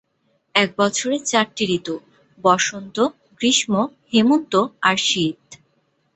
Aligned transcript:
এক 0.55 0.69
বছরে 0.77 1.15
চারটি 1.21 1.63
ঋতু: 1.77 1.95
বসন্ত, 2.39 2.97
গ্রীষ্ম, 3.39 3.73
হেমন্ত 4.11 4.53
আর 4.81 4.97
শীত। 5.07 5.41